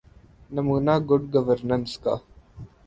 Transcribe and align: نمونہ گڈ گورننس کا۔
نمونہ 0.53 0.95
گڈ 1.09 1.21
گورننس 1.33 1.91
کا۔ 2.03 2.13